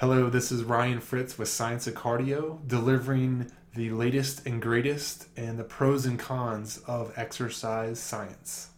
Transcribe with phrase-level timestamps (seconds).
[0.00, 5.58] Hello, this is Ryan Fritz with Science of Cardio, delivering the latest and greatest and
[5.58, 8.68] the pros and cons of exercise science.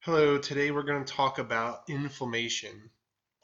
[0.00, 2.88] Hello, today we're going to talk about inflammation.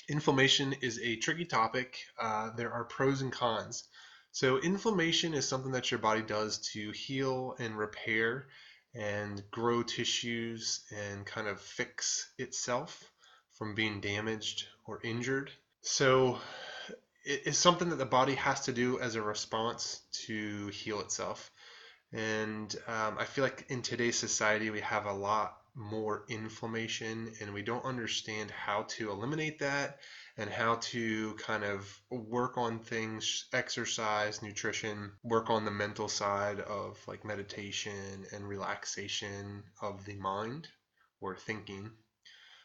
[0.08, 1.98] Inflammation is a tricky topic.
[2.18, 3.84] Uh, there are pros and cons.
[4.32, 8.46] So, inflammation is something that your body does to heal and repair
[8.94, 13.10] and grow tissues and kind of fix itself
[13.52, 15.50] from being damaged or injured.
[15.82, 16.38] So
[17.24, 21.50] it's something that the body has to do as a response to heal itself.
[22.12, 27.52] And um, I feel like in today's society, we have a lot more inflammation and
[27.52, 29.98] we don't understand how to eliminate that
[30.36, 36.60] and how to kind of work on things exercise nutrition work on the mental side
[36.60, 40.68] of like meditation and relaxation of the mind
[41.20, 41.90] or thinking.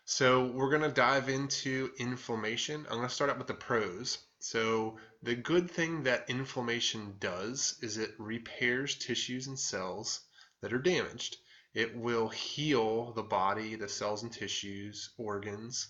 [0.06, 2.86] So we're going to dive into inflammation.
[2.90, 4.20] I'm going to start out with the pros.
[4.40, 10.22] So the good thing that inflammation does is it repairs tissues and cells
[10.62, 11.38] that are damaged
[11.76, 15.90] it will heal the body the cells and tissues organs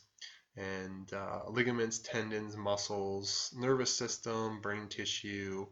[0.57, 5.65] and uh, ligaments, tendons, muscles, nervous system, brain tissue,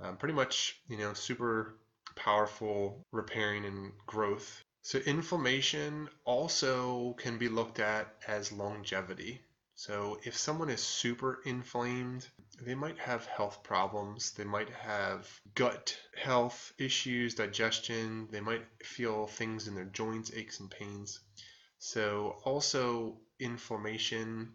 [0.00, 1.78] um, pretty much, you know, super
[2.16, 4.62] powerful repairing and growth.
[4.82, 9.42] So, inflammation also can be looked at as longevity.
[9.78, 12.26] So, if someone is super inflamed,
[12.62, 14.32] they might have health problems.
[14.32, 18.26] They might have gut health issues, digestion.
[18.30, 21.20] They might feel things in their joints, aches and pains.
[21.78, 24.54] So, also, inflammation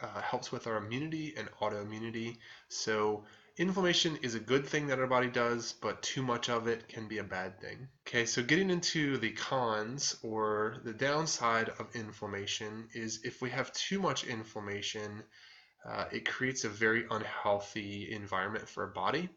[0.00, 2.38] uh, helps with our immunity and autoimmunity.
[2.68, 3.24] So,
[3.56, 7.08] inflammation is a good thing that our body does, but too much of it can
[7.08, 7.88] be a bad thing.
[8.06, 13.72] Okay, so getting into the cons or the downside of inflammation is if we have
[13.72, 15.22] too much inflammation,
[15.88, 19.28] uh, it creates a very unhealthy environment for a body.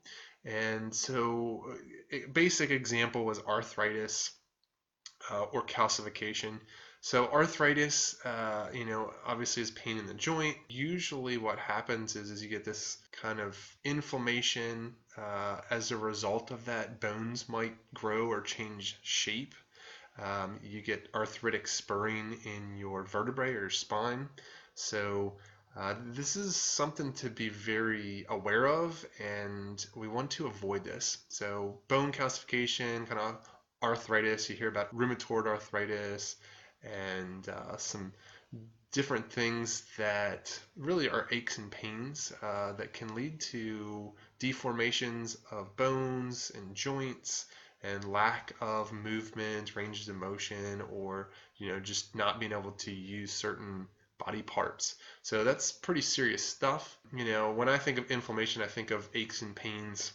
[0.45, 1.75] And so,
[2.11, 4.31] a basic example was arthritis
[5.31, 6.59] uh, or calcification.
[7.05, 10.57] So arthritis, uh, you know, obviously is pain in the joint.
[10.67, 14.95] Usually, what happens is, is you get this kind of inflammation.
[15.15, 19.53] Uh, as a result of that, bones might grow or change shape.
[20.19, 24.27] Um, you get arthritic spurring in your vertebrae or spine.
[24.73, 25.33] So
[25.77, 31.19] uh, this is something to be very aware of, and we want to avoid this.
[31.29, 33.47] So bone calcification, kind of
[33.83, 34.49] arthritis.
[34.49, 36.37] You hear about rheumatoid arthritis
[36.85, 38.13] and uh, some
[38.91, 45.75] different things that really are aches and pains uh, that can lead to deformations of
[45.75, 47.47] bones and joints
[47.83, 52.91] and lack of movement, ranges of motion, or you know just not being able to
[52.91, 54.95] use certain body parts.
[55.23, 56.97] So that's pretty serious stuff.
[57.13, 60.13] You know, when I think of inflammation, I think of aches and pains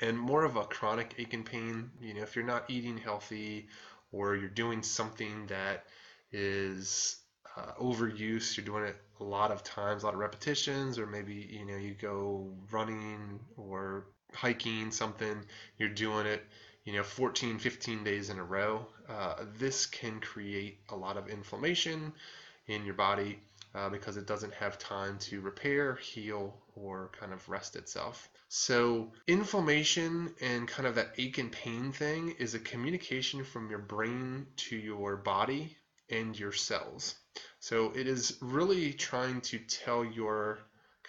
[0.00, 1.90] and more of a chronic ache and pain.
[2.00, 3.68] You know, if you're not eating healthy
[4.12, 5.84] or you're doing something that
[6.32, 7.16] is
[7.56, 11.34] uh, overuse, you're doing it a lot of times, a lot of repetitions, or maybe
[11.34, 15.44] you know you go running or hiking something,
[15.78, 16.42] you're doing it
[16.86, 21.28] you know 14 15 days in a row uh, this can create a lot of
[21.28, 22.12] inflammation
[22.68, 23.38] in your body
[23.74, 29.12] uh, because it doesn't have time to repair heal or kind of rest itself so,
[29.26, 34.46] inflammation and kind of that ache and pain thing is a communication from your brain
[34.56, 35.76] to your body
[36.10, 37.16] and your cells.
[37.58, 40.60] So, it is really trying to tell your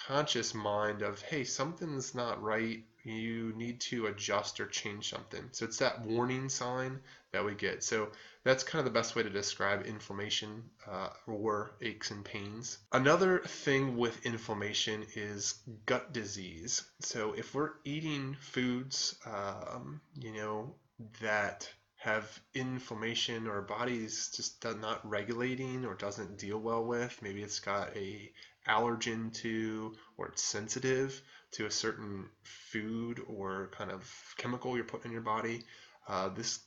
[0.05, 2.83] conscious mind of, hey, something's not right.
[3.03, 5.49] You need to adjust or change something.
[5.51, 6.99] So, it's that warning sign
[7.31, 7.83] that we get.
[7.83, 8.09] So,
[8.47, 12.77] that's kind of the best way to describe inflammation uh, or aches and pains.
[12.93, 15.55] Another thing with inflammation is
[15.85, 16.81] gut disease.
[17.01, 20.75] So if we're eating foods, um, you know,
[21.19, 27.59] that have inflammation or body's just not regulating or doesn't deal well with, maybe it's
[27.59, 28.31] got a
[28.67, 31.21] allergen to or it's sensitive
[31.51, 35.63] to a certain food or kind of chemical you're putting in your body,
[36.07, 36.59] uh, this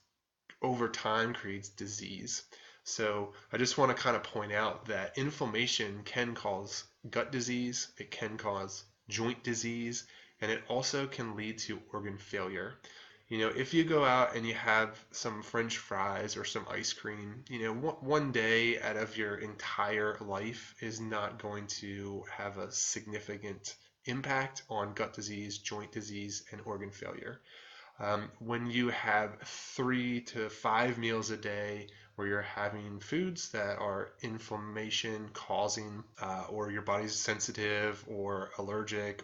[0.62, 2.42] over time creates disease.
[2.84, 7.92] So I just want to kind of point out that inflammation can cause gut disease,
[7.98, 10.06] it can cause joint disease,
[10.40, 12.74] and it also can lead to organ failure.
[13.30, 16.92] You know, if you go out and you have some french fries or some ice
[16.92, 22.58] cream, you know, one day out of your entire life is not going to have
[22.58, 27.40] a significant impact on gut disease, joint disease, and organ failure.
[28.00, 31.86] Um, when you have three to five meals a day
[32.16, 39.22] where you're having foods that are inflammation causing, uh, or your body's sensitive or allergic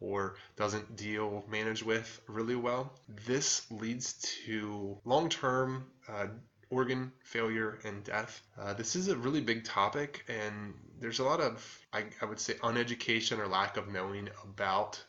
[0.00, 2.92] or doesn't deal manage with really well.
[3.26, 4.14] This leads
[4.46, 6.26] to long-term uh,
[6.70, 8.42] organ failure and death.
[8.58, 12.40] Uh, this is a really big topic, and there's a lot of, I, I would
[12.40, 15.02] say, uneducation or lack of knowing about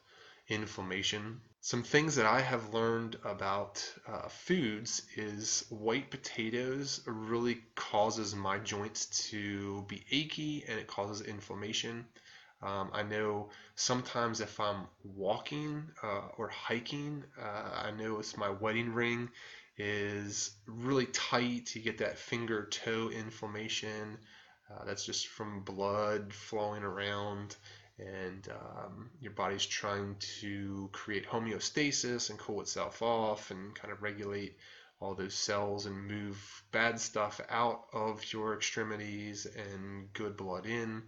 [0.48, 1.40] inflammation.
[1.62, 8.58] Some things that I have learned about uh, foods is white potatoes really causes my
[8.58, 12.08] joints to be achy and it causes inflammation.
[12.64, 18.94] Um, I know sometimes if I'm walking uh, or hiking, uh, I notice my wedding
[18.94, 19.30] ring
[19.78, 21.76] is really tight.
[21.76, 24.18] You get that finger toe inflammation.
[24.70, 27.58] Uh, that's just from blood flowing around,
[28.00, 34.02] and um, your body's trying to create homeostasis and cool itself off and kind of
[34.02, 34.56] regulate
[35.02, 41.02] all those cells and move bad stuff out of your extremities and good blood in.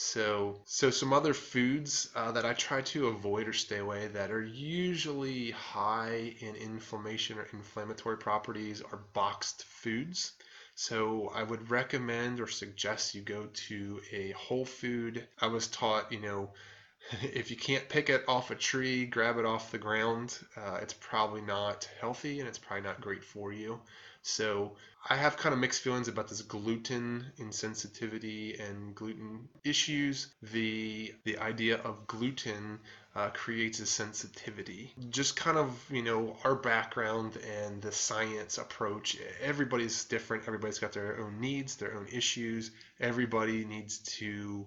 [0.00, 4.30] So, so some other foods uh, that I try to avoid or stay away that
[4.30, 10.34] are usually high in inflammation or inflammatory properties are boxed foods.
[10.76, 15.26] So I would recommend or suggest you go to a whole food.
[15.40, 16.54] I was taught, you know,
[17.22, 20.38] if you can't pick it off a tree, grab it off the ground.
[20.56, 23.80] Uh, it's probably not healthy and it's probably not great for you.
[24.22, 24.76] So
[25.08, 30.34] I have kind of mixed feelings about this gluten insensitivity and gluten issues.
[30.42, 32.80] The the idea of gluten
[33.14, 34.92] uh, creates a sensitivity.
[35.08, 39.16] Just kind of you know our background and the science approach.
[39.40, 40.44] Everybody's different.
[40.46, 42.70] Everybody's got their own needs, their own issues.
[43.00, 44.66] Everybody needs to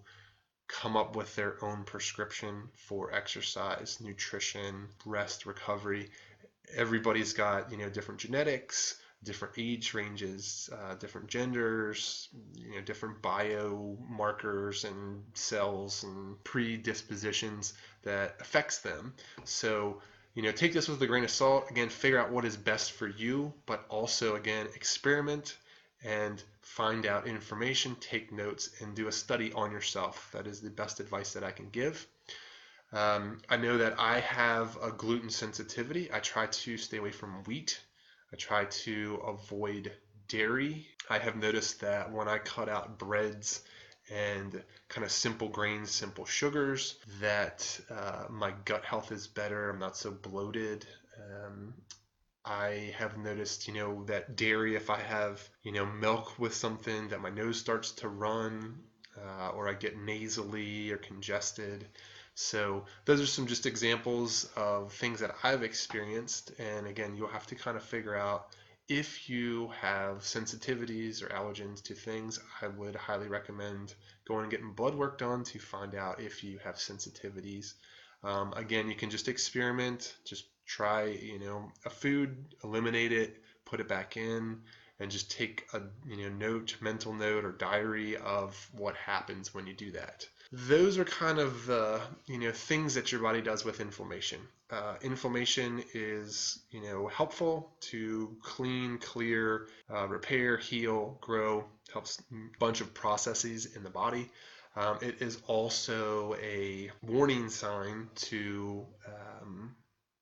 [0.68, 6.10] come up with their own prescription for exercise, nutrition, rest, recovery.
[6.74, 13.22] Everybody's got you know different genetics different age ranges, uh, different genders, you know, different
[13.22, 17.74] biomarkers and cells and predispositions
[18.04, 19.14] that affects them.
[19.44, 20.02] So,
[20.34, 21.70] you know, take this with a grain of salt.
[21.70, 25.58] Again, figure out what is best for you, but also again, experiment
[26.04, 30.30] and find out information, take notes, and do a study on yourself.
[30.32, 32.08] That is the best advice that I can give.
[32.92, 36.12] Um, I know that I have a gluten sensitivity.
[36.12, 37.80] I try to stay away from wheat
[38.34, 39.92] I try to avoid
[40.28, 40.88] dairy.
[41.10, 43.62] I have noticed that when I cut out breads
[44.10, 49.70] and kind of simple grains, simple sugars, that uh, my gut health is better.
[49.70, 50.86] I'm not so bloated.
[51.18, 51.74] Um,
[52.46, 57.10] I have noticed, you know, that dairy, if I have, you know, milk with something,
[57.10, 58.80] that my nose starts to run
[59.18, 61.88] uh, or I get nasally or congested.
[62.42, 66.52] So those are some just examples of things that I've experienced.
[66.58, 68.48] And again, you'll have to kind of figure out
[68.90, 73.94] if you have sensitivities or allergens to things, I would highly recommend
[74.28, 77.76] going and getting blood work done to find out if you have sensitivities.
[78.24, 83.80] Um, again, you can just experiment, just try, you know, a food, eliminate it, put
[83.80, 84.62] it back in,
[85.02, 89.68] and just take a you know note, mental note or diary of what happens when
[89.68, 93.64] you do that those are kind of the you know things that your body does
[93.64, 94.40] with inflammation.
[94.70, 101.66] Uh, inflammation is you know helpful to clean, clear, uh, repair, heal, grow.
[101.94, 104.30] Helps a bunch of processes in the body.
[104.76, 109.76] Um, it is also a warning sign to um,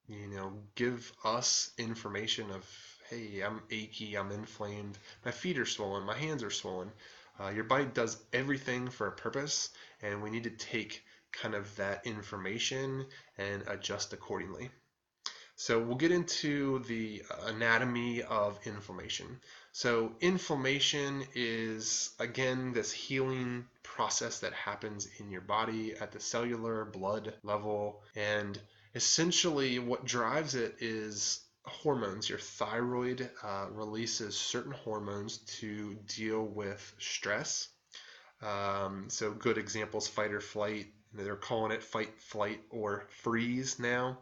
[0.07, 2.65] you know give us information of
[3.09, 6.91] hey I'm achy, I'm inflamed, my feet are swollen, my hands are swollen.
[7.39, 9.69] Uh, your body does everything for a purpose,
[10.03, 13.05] and we need to take kind of that information
[13.37, 14.69] and adjust accordingly.
[15.55, 19.39] So we'll get into the anatomy of inflammation.
[19.71, 26.85] So inflammation is again this healing process that happens in your body at the cellular
[26.85, 28.59] blood level and
[28.95, 32.29] essentially what drives it is hormones.
[32.29, 37.69] Your thyroid uh, releases certain hormones to deal with stress.
[38.41, 40.87] Um, so good examples, fight or flight.
[41.13, 44.19] They're calling it fight, flight, or freeze now.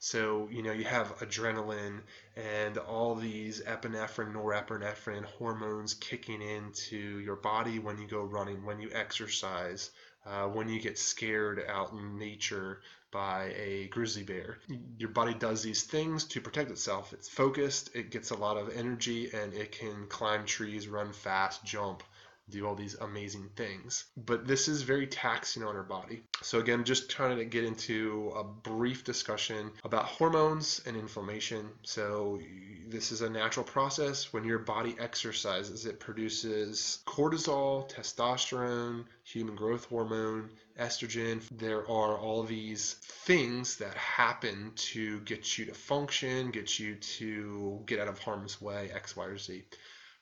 [0.00, 2.02] So, you know, you have adrenaline
[2.36, 8.80] and all these epinephrine, norepinephrine hormones kicking into your body when you go running, when
[8.80, 9.90] you exercise,
[10.28, 12.80] uh, when you get scared out in nature,
[13.10, 14.58] by a grizzly bear.
[14.98, 17.12] Your body does these things to protect itself.
[17.12, 21.64] It's focused, it gets a lot of energy, and it can climb trees, run fast,
[21.64, 22.02] jump,
[22.50, 24.06] do all these amazing things.
[24.16, 26.22] But this is very taxing on our body.
[26.42, 31.68] So, again, just trying to get into a brief discussion about hormones and inflammation.
[31.82, 32.40] So,
[32.88, 34.32] this is a natural process.
[34.32, 41.42] When your body exercises, it produces cortisol, testosterone, human growth hormone, estrogen.
[41.50, 47.82] There are all these things that happen to get you to function, get you to
[47.86, 49.64] get out of harm's way, X, Y, or Z.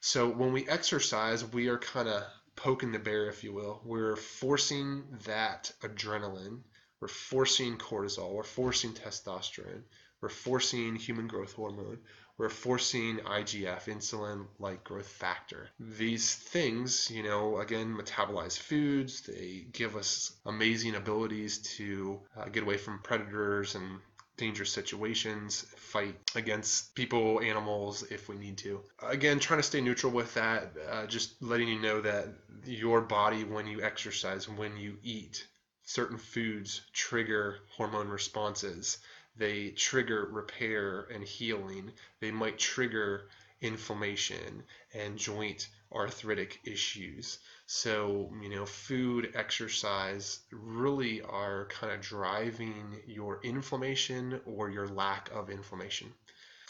[0.06, 2.22] So when we exercise, we are kind of
[2.54, 3.80] poking the bear, if you will.
[3.84, 6.60] We're forcing that adrenaline,
[7.00, 9.82] we're forcing cortisol, we're forcing testosterone,
[10.20, 11.98] we're forcing human growth hormone,
[12.38, 15.70] we're forcing IGF, insulin like growth factor.
[15.80, 22.62] These things, you know, again, metabolize foods, they give us amazing abilities to uh, get
[22.62, 23.98] away from predators and
[24.36, 28.80] dangerous situations, fight against people, animals if we need to.
[29.02, 32.28] Again, trying to stay neutral with that, uh, just letting you know that
[32.64, 35.46] your body, when you exercise, when you eat,
[35.84, 38.98] certain foods trigger hormone responses.
[39.36, 41.92] They trigger repair and healing.
[42.20, 43.28] They might trigger
[43.60, 47.38] inflammation and joint arthritic issues.
[47.66, 55.30] So, you know, food, exercise really are kind of driving your inflammation or your lack
[55.32, 56.12] of inflammation.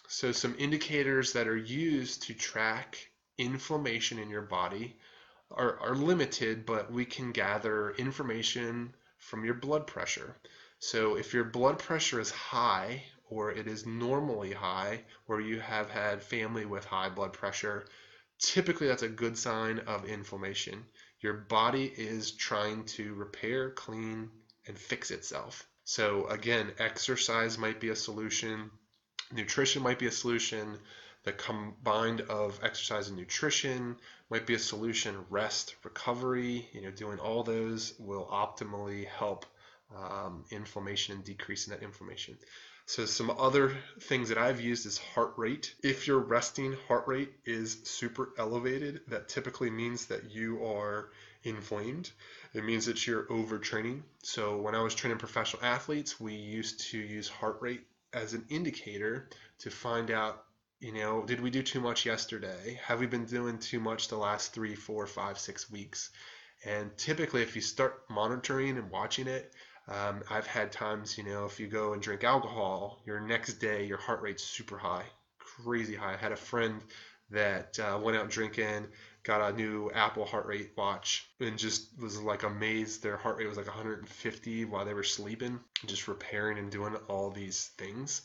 [0.09, 4.97] So, some indicators that are used to track inflammation in your body
[5.51, 10.37] are, are limited, but we can gather information from your blood pressure.
[10.79, 15.91] So, if your blood pressure is high or it is normally high, or you have
[15.91, 17.85] had family with high blood pressure,
[18.39, 20.85] typically that's a good sign of inflammation.
[21.21, 24.31] Your body is trying to repair, clean,
[24.67, 25.67] and fix itself.
[25.85, 28.71] So, again, exercise might be a solution,
[29.33, 30.79] nutrition might be a solution.
[31.25, 33.97] The combined of exercise and nutrition
[34.31, 35.25] might be a solution.
[35.29, 39.45] Rest, recovery, you know, doing all those will optimally help
[39.95, 42.37] um, inflammation and decreasing that inflammation.
[42.89, 45.75] So some other things that I've used is heart rate.
[45.83, 51.11] If your resting heart rate is super elevated, that typically means that you are
[51.43, 52.13] inflamed.
[52.55, 54.03] It means that you're overtraining.
[54.23, 58.47] So when I was training professional athletes, we used to use heart rate as an
[58.51, 59.29] indicator
[59.59, 60.45] to find out,
[60.79, 62.79] you know, did we do too much yesterday?
[62.85, 66.11] Have we been doing too much the last three, four, five, six weeks?
[66.65, 69.53] And typically, if you start monitoring and watching it,
[69.89, 73.85] um, I've had times, you know, if you go and drink alcohol, your next day
[73.85, 75.05] your heart rate's super high,
[75.39, 76.15] crazy high.
[76.15, 76.83] I had a friend
[77.31, 78.89] that uh, went out drinking,
[79.23, 83.03] got a new Apple heart rate watch, and just was like amazed.
[83.03, 87.31] Their heart rate was like 150 while they were sleeping, just repairing and doing all
[87.31, 88.23] these things.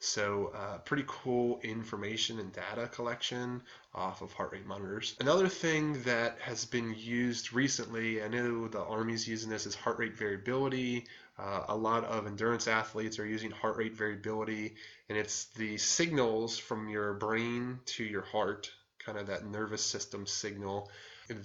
[0.00, 3.62] So, uh, pretty cool information and data collection
[3.92, 5.16] off of heart rate monitors.
[5.18, 9.98] Another thing that has been used recently, I know the Army's using this, is heart
[9.98, 11.06] rate variability.
[11.36, 14.76] Uh, a lot of endurance athletes are using heart rate variability,
[15.08, 20.28] and it's the signals from your brain to your heart, kind of that nervous system
[20.28, 20.90] signal.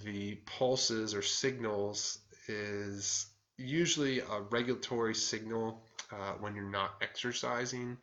[0.04, 5.82] The pulses or signals is usually a regulatory signal
[6.12, 7.96] uh, when you're not exercising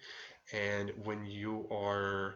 [0.52, 2.36] and when you are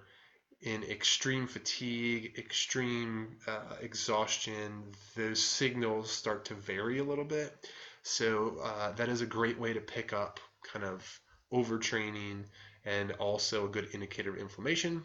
[0.62, 4.84] in extreme fatigue, extreme uh, exhaustion,
[5.16, 7.54] those signals start to vary a little bit.
[8.04, 11.20] So uh, that is a great way to pick up kind of
[11.54, 12.46] overtraining
[12.86, 15.04] and also a good indicator of inflammation.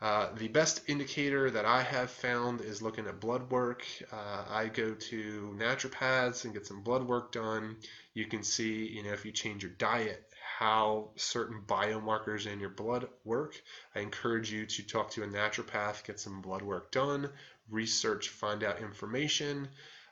[0.00, 3.84] Uh, the best indicator that I have found is looking at blood work.
[4.12, 7.76] Uh, I go to naturopaths and get some blood work done.
[8.14, 10.24] You can see, you know, if you change your diet,
[10.58, 13.54] how certain biomarkers in your blood work.
[13.94, 17.30] I encourage you to talk to a naturopath, get some blood work done,
[17.70, 19.68] research, find out information.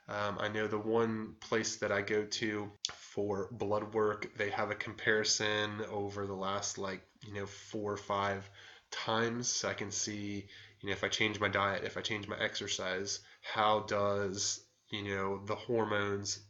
[0.08, 4.70] Um, I know the one place that I go to for blood work, they have
[4.70, 8.48] a comparison over the last like, you know, four or five
[8.92, 9.48] times.
[9.48, 10.46] So I can see,
[10.80, 15.02] you know, if I change my diet, if I change my exercise, how does you
[15.02, 16.40] know the hormones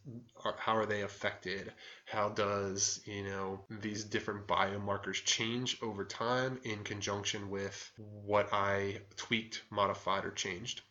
[0.44, 1.72] are, how are they affected?
[2.04, 9.00] How does you know these different biomarkers change over time in conjunction with what i
[9.16, 10.82] tweaked modified or changed?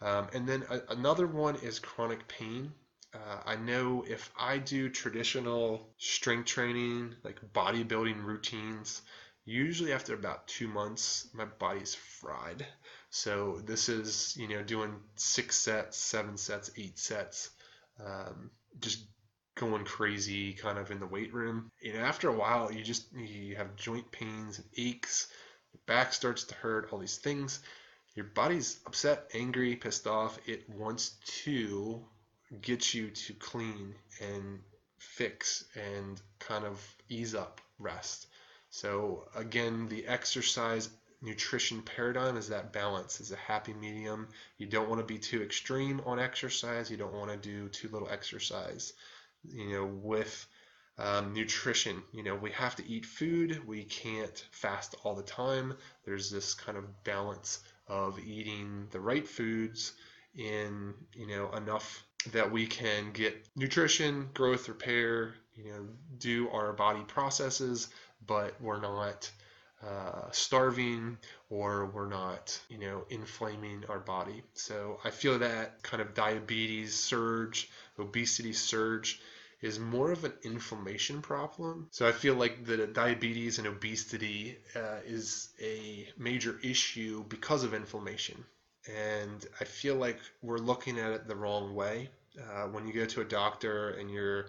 [0.00, 2.72] Um, and then a, another one is chronic pain.
[3.14, 9.02] Uh, I know if I do traditional strength training, like bodybuilding routines,
[9.44, 12.66] usually after about two months, my body's fried.
[13.12, 17.50] So this is, you know, doing six sets, seven sets, eight sets,
[18.04, 18.50] um,
[18.80, 19.06] just
[19.56, 21.70] going crazy kind of in the weight room.
[21.84, 25.28] And after a while, you just you have joint pains and aches,
[25.72, 27.60] your back starts to hurt, all these things.
[28.14, 30.38] your body's upset, angry, pissed off.
[30.46, 32.04] It wants to
[32.62, 34.60] get you to clean and
[34.98, 38.26] fix and kind of ease up rest.
[38.70, 40.88] So again, the exercise
[41.22, 44.28] nutrition paradigm is that balance, is a happy medium.
[44.58, 46.90] You don't want to be too extreme on exercise.
[46.90, 48.92] You don't want to do too little exercise.
[49.44, 50.46] You know, with
[50.98, 53.66] um, nutrition, you know, we have to eat food.
[53.66, 55.74] We can't fast all the time.
[56.04, 59.92] There's this kind of balance of eating the right foods
[60.34, 65.86] in, you know, enough that we can get nutrition, growth, repair, you know,
[66.18, 67.88] do our body processes,
[68.26, 69.30] but we're not
[69.86, 71.18] uh, starving
[71.50, 74.42] or we're not, you know, inflaming our body.
[74.54, 79.20] So I feel that kind of diabetes surge, obesity surge
[79.60, 81.86] is more of an inflammation problem.
[81.90, 87.72] So I feel like the diabetes and obesity uh, is a major issue because of
[87.72, 88.44] inflammation.
[88.92, 92.10] And I feel like we're looking at it the wrong way.
[92.36, 94.46] Uh, when you go to a doctor and you're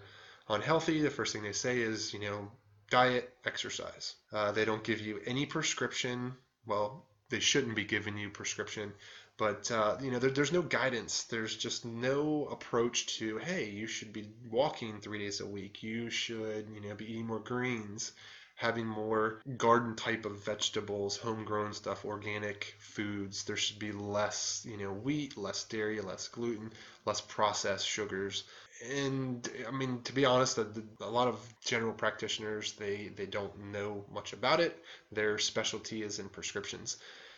[0.48, 2.50] unhealthy, the first thing they say is, you know,
[2.90, 4.14] diet, exercise.
[4.32, 6.34] Uh, they don't give you any prescription.
[6.66, 8.92] Well, they shouldn't be giving you prescription,
[9.36, 11.24] but uh, you know there, there's no guidance.
[11.24, 15.82] There's just no approach to hey, you should be walking three days a week.
[15.82, 18.12] You should you know be eating more greens,
[18.54, 23.44] having more garden type of vegetables, homegrown stuff, organic foods.
[23.44, 26.72] There should be less you know wheat, less dairy, less gluten,
[27.04, 28.44] less processed sugars
[28.82, 30.66] and I mean, to be honest, a,
[31.00, 34.82] a, lot of general practitioners they they don't know much about it.
[35.12, 36.96] Their specialty is in prescriptions,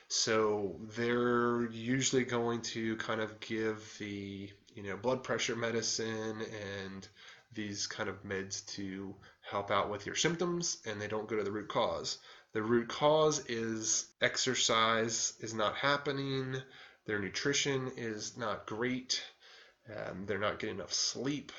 [0.09, 6.43] so they're usually going to kind of give the you know blood pressure medicine
[6.83, 7.07] and
[7.53, 11.45] these kind of meds to help out with your symptoms, and they don't go to
[11.45, 12.19] the root cause.
[12.53, 16.57] The root cause is exercise is not happening.
[17.07, 19.23] Their nutrition is not great
[20.27, 21.53] they're not getting enough sleep.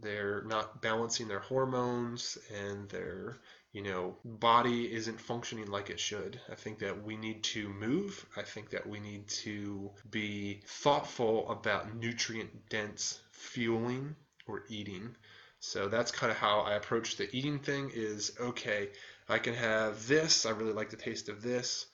[0.00, 3.38] They're not balancing their hormones, and their
[3.72, 6.40] you know body isn't functioning like it should.
[6.50, 8.26] I think that we need to move.
[8.36, 15.14] I think that we need to be thoughtful about nutrient dense fueling or eating.
[15.60, 18.90] So that's kind of how I approach the eating thing is okay,
[19.28, 21.86] I can have this, I really like the taste of this,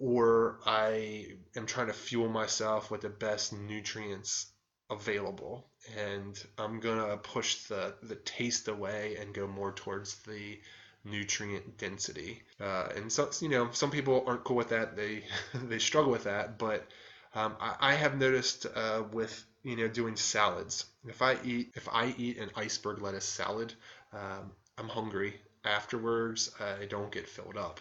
[0.00, 4.46] or I am trying to fuel myself with the best nutrients
[4.90, 5.66] available
[5.98, 10.58] and I'm gonna push the the taste away and go more towards the
[11.04, 12.42] nutrient density.
[12.60, 14.96] Uh, and so you know some people aren't cool with that.
[14.96, 16.58] They they struggle with that.
[16.58, 16.86] But
[17.34, 21.88] um, I, I, have noticed uh, with you know doing salads if I eat if
[21.90, 23.74] I eat an iceberg lettuce salad
[24.12, 25.40] um, I'm hungry.
[25.64, 27.80] Afterwards I don't get filled up.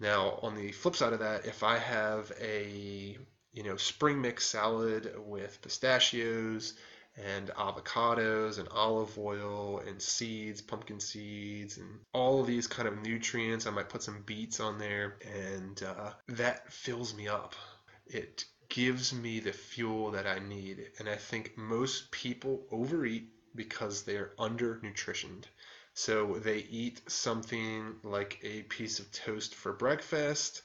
[0.00, 3.16] Now on the flip side of that if I have a
[3.52, 6.74] you know, spring mix salad with pistachios
[7.16, 13.02] and avocados and olive oil and seeds, pumpkin seeds, and all of these kind of
[13.02, 13.66] nutrients.
[13.66, 17.54] I might put some beets on there, and uh, that fills me up.
[18.06, 20.90] It gives me the fuel that I need.
[20.98, 25.44] And I think most people overeat because they're undernutritioned.
[25.92, 30.62] So they eat something like a piece of toast for breakfast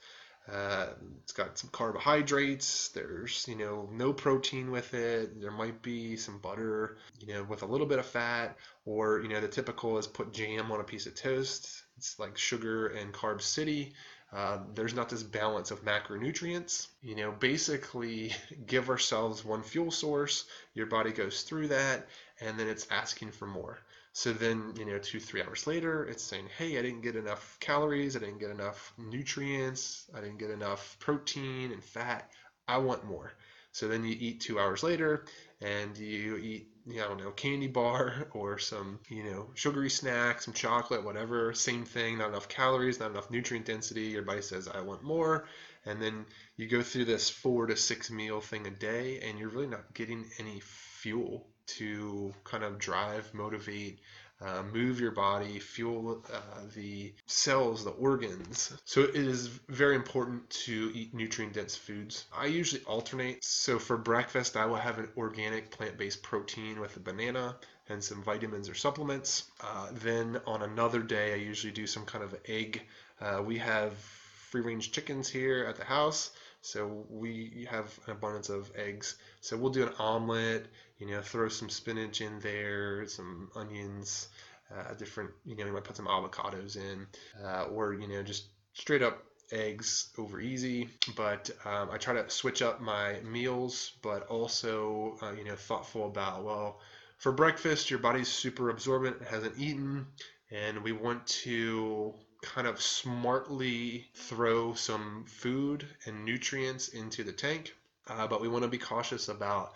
[0.52, 0.88] uh,
[1.24, 2.90] it's got some carbohydrates.
[2.90, 5.42] There's, you know, no protein with it.
[5.42, 8.58] There might be some butter, you know, with a little bit of fat.
[8.86, 11.84] Or, you know, the typical is put jam on a piece of toast.
[11.98, 13.94] It's like sugar and carb city.
[14.32, 16.88] Uh, there's not this balance of macronutrients.
[17.02, 18.34] You know, basically
[18.66, 20.46] give ourselves one fuel source.
[20.74, 22.08] Your body goes through that,
[22.40, 23.80] and then it's asking for more.
[24.18, 27.56] So then, you know, two, three hours later, it's saying, hey, I didn't get enough
[27.60, 32.32] calories, I didn't get enough nutrients, I didn't get enough protein and fat.
[32.68, 33.34] I want more.
[33.74, 35.26] So then you eat two hours later
[35.62, 39.92] and you eat, you know, I don't know, candy bar or some, you know, sugary
[39.92, 41.54] snack, some chocolate, whatever.
[41.54, 44.06] Same thing, not enough calories, not enough nutrient density.
[44.06, 45.46] Your body says, I want more.
[45.86, 46.26] And then
[46.56, 49.94] you go through this four to six meal thing a day and you're really not
[49.94, 54.00] getting any fuel to kind of drive, motivate,
[54.40, 56.40] uh, move your body, fuel uh,
[56.76, 58.72] the cells, the organs.
[58.86, 62.26] So it is very important to eat nutrient dense foods.
[62.36, 63.44] I usually alternate.
[63.44, 67.56] So for breakfast, I will have an organic plant based protein with a banana
[67.90, 69.46] and some vitamins or supplements.
[69.62, 72.84] Uh, then on another day, I usually do some kind of egg.
[73.20, 76.32] Uh, we have free range chickens here at the house.
[76.68, 79.16] So we have an abundance of eggs.
[79.40, 80.68] So we'll do an omelet,
[81.00, 84.28] you know, throw some spinach in there, some onions,
[84.76, 87.08] uh, different, you know, we might put some avocados in,
[87.42, 92.30] uh, or, you know, just straight up eggs over easy, but um, I try to
[92.30, 96.82] switch up my meals, but also, uh, you know, thoughtful about, well,
[97.18, 100.06] for breakfast, your body's super absorbent, hasn't eaten,
[100.52, 102.14] and we want to
[102.54, 107.76] kind of smartly throw some food and nutrients into the tank,
[108.08, 109.74] uh, but we want to be cautious about,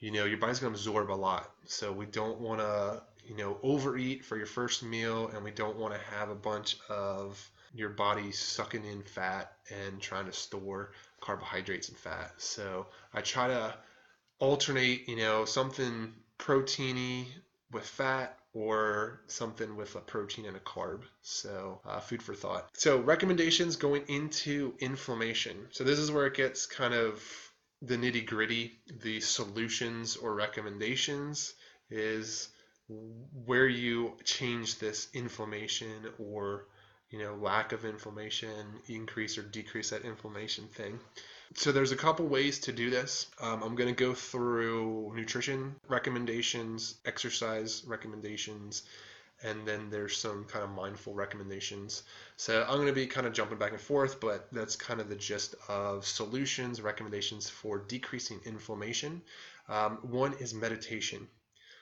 [0.00, 1.50] you know, your body's going to absorb a lot.
[1.66, 5.76] So we don't want to, you know, overeat for your first meal, and we don't
[5.76, 10.92] want to have a bunch of your body sucking in fat and trying to store
[11.20, 12.32] carbohydrates and fat.
[12.38, 13.74] So I try to
[14.38, 17.26] alternate, you know, something proteiny
[17.70, 21.02] with fat or something with a protein and a carb.
[21.22, 22.68] So, uh, food for thought.
[22.74, 25.68] So, recommendations going into inflammation.
[25.70, 27.22] So, this is where it gets kind of
[27.82, 28.80] the nitty gritty.
[29.02, 31.54] The solutions or recommendations
[31.90, 32.48] is
[32.88, 36.66] where you change this inflammation or
[37.10, 40.98] you know lack of inflammation increase or decrease that inflammation thing
[41.54, 43.26] so there's a couple ways to do this.
[43.40, 48.82] Um, I'm going to go through nutrition recommendations, exercise recommendations,
[49.42, 52.02] and then there's some kind of mindful recommendations.
[52.36, 55.08] So I'm going to be kind of jumping back and forth, but that's kind of
[55.08, 59.22] the gist of solutions, recommendations for decreasing inflammation.
[59.68, 61.28] Um, one is meditation.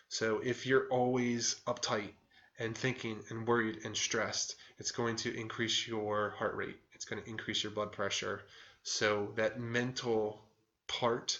[0.08, 2.12] So if you're always uptight
[2.58, 6.76] and thinking and worried and stressed, it's going to increase your heart rate.
[6.94, 8.42] It's going to increase your blood pressure.
[8.82, 10.42] So that mental
[10.86, 11.38] part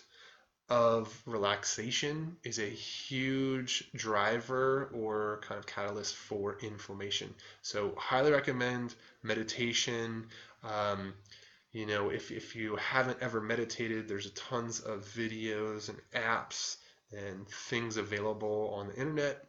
[0.68, 7.32] of relaxation is a huge driver or kind of catalyst for inflammation.
[7.62, 10.26] So highly recommend meditation.
[10.64, 11.14] Um,
[11.72, 16.76] you know, if, if you haven't ever meditated, there's tons of videos and apps
[17.12, 19.46] and things available on the internet.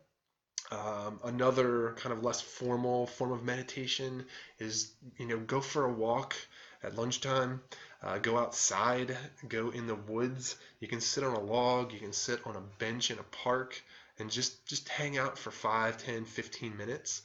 [0.71, 4.25] Um, another kind of less formal form of meditation
[4.59, 6.35] is, you know, go for a walk
[6.83, 7.61] at lunchtime.
[8.03, 10.55] Uh, go outside, go in the woods.
[10.79, 13.81] You can sit on a log, you can sit on a bench in a park
[14.19, 17.21] and just just hang out for 5, 10, 15 minutes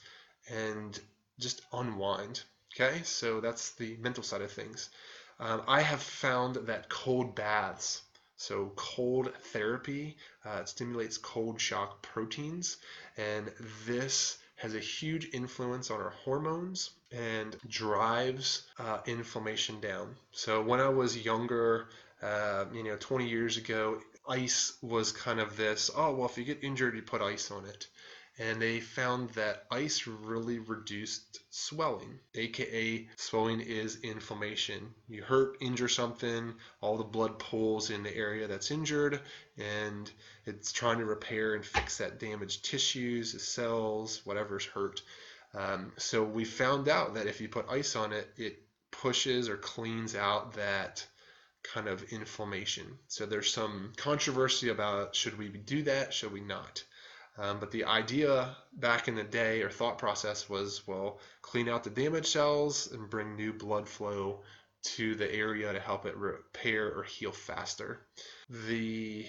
[0.49, 0.99] and
[1.39, 2.43] just unwind.
[2.75, 4.89] Okay, so that's the mental side of things.
[5.41, 8.03] Um, I have found that cold baths,
[8.43, 12.79] so cold therapy, uh, stimulates cold shock proteins,
[13.17, 13.53] and
[13.87, 20.17] this has a huge influence on our hormones and drives uh, inflammation down.
[20.33, 21.89] So when I was younger,
[22.21, 26.45] uh, you know, 20 years ago, ice was kind of this, oh, well, if you
[26.45, 27.87] get injured, you put ice on it.
[28.39, 34.95] And they found that ice really reduced swelling, aka swelling is inflammation.
[35.07, 39.21] You hurt, injure something, all the blood pools in the area that's injured,
[39.59, 40.11] and
[40.47, 45.03] it's trying to repair and fix that damaged tissues, cells, whatever's hurt.
[45.55, 49.59] Um, so we found out that if you put ice on it, it pushes or
[49.59, 51.07] cleans out that
[51.63, 52.99] kind of inflammation.
[53.09, 56.83] So there's some controversy about should we do that, should we not?
[57.39, 61.85] Um, but the idea back in the day or thought process was well, clean out
[61.85, 64.41] the damaged cells and bring new blood flow
[64.83, 68.01] to the area to help it repair or heal faster.
[68.49, 69.27] The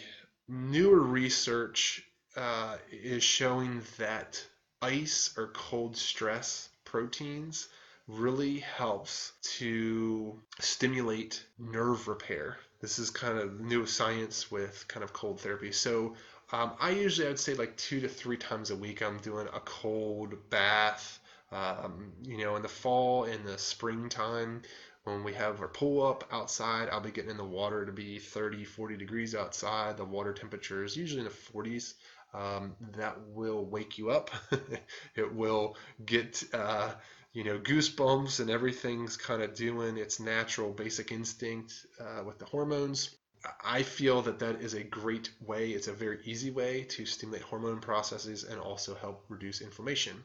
[0.47, 2.03] newer research
[2.35, 4.43] uh, is showing that
[4.81, 7.69] ice or cold stress proteins
[8.07, 12.57] really helps to stimulate nerve repair.
[12.81, 15.71] This is kind of new science with kind of cold therapy.
[15.71, 16.15] So
[16.53, 19.47] um, I usually I would say like two to three times a week I'm doing
[19.47, 21.19] a cold bath.
[21.51, 24.61] Um, you know, in the fall, in the springtime,
[25.03, 28.19] when we have our pool up outside, I'll be getting in the water to be
[28.19, 29.97] 30, 40 degrees outside.
[29.97, 31.95] The water temperature is usually in the 40s.
[32.33, 34.29] Um, that will wake you up.
[35.15, 36.91] it will get uh,
[37.33, 42.45] you know goosebumps and everything's kind of doing its natural basic instinct uh, with the
[42.45, 43.15] hormones.
[43.63, 45.71] I feel that that is a great way.
[45.71, 50.23] It's a very easy way to stimulate hormone processes and also help reduce inflammation.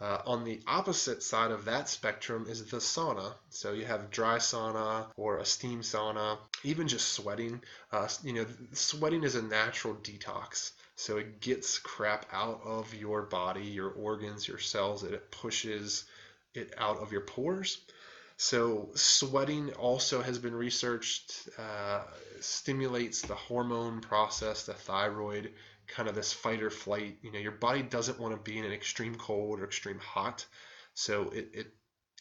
[0.00, 3.34] Uh, on the opposite side of that spectrum is the sauna.
[3.50, 7.62] So you have dry sauna or a steam sauna, even just sweating.
[7.90, 10.70] Uh, you know, sweating is a natural detox.
[10.94, 16.04] So it gets crap out of your body, your organs, your cells, it pushes
[16.54, 17.78] it out of your pores.
[18.40, 22.04] So sweating also has been researched, uh,
[22.40, 25.52] stimulates the hormone process, the thyroid,
[25.88, 27.18] kind of this fight or flight.
[27.20, 30.46] You know, your body doesn't want to be in an extreme cold or extreme hot.
[30.94, 31.74] So it, it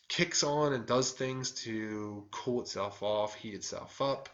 [0.08, 4.27] kicks on and does things to cool itself off, heat itself up.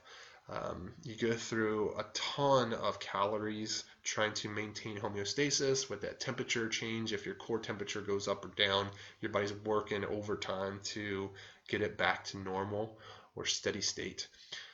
[0.50, 6.68] Um, you go through a ton of calories trying to maintain homeostasis with that temperature
[6.70, 7.12] change.
[7.12, 8.90] If your core temperature goes up or down,
[9.22, 11.30] your body's working overtime to
[11.68, 12.98] get it back to normal
[13.36, 14.28] or steady state.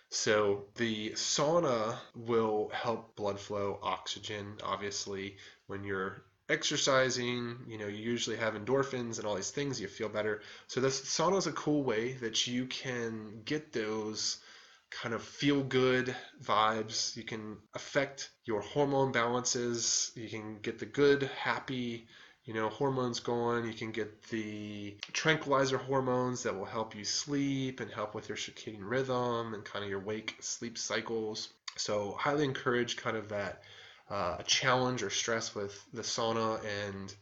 [0.10, 7.98] So the sauna will help blood flow, oxygen, obviously, when you're exercising, you know, you
[7.98, 10.42] usually have endorphins and all these things, you feel better.
[10.68, 14.42] So this sauna is a cool way that you can get those
[14.90, 17.16] kind of feel good vibes.
[17.16, 20.12] You can affect your hormone balances.
[20.16, 22.08] You can get the good, happy,
[22.50, 23.68] you know, hormones going.
[23.68, 28.40] You can get the tranquilizer hormones that will help you sleep and help with your
[28.40, 31.50] circadian rhythm and kind of your wake sleep cycles.
[31.76, 33.62] So highly encourage kind of that
[34.10, 36.60] uh, challenge or stress with the sauna
[36.90, 37.14] and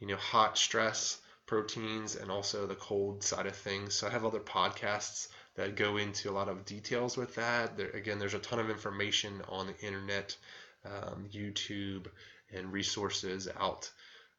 [0.00, 3.94] you know hot stress proteins and also the cold side of things.
[3.94, 7.76] So I have other podcasts that go into a lot of details with that.
[7.76, 10.36] There, again, there's a ton of information on the internet,
[10.84, 12.08] um, YouTube,
[12.52, 13.88] and resources out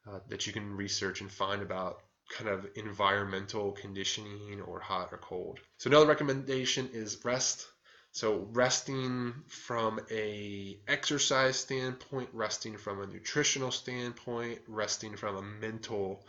[0.08, 5.18] uh, that you can research and find about kind of environmental conditioning or hot or
[5.18, 5.60] cold.
[5.78, 7.66] So another recommendation is rest.
[8.12, 16.24] So resting from a exercise standpoint, resting from a nutritional standpoint, resting from a mental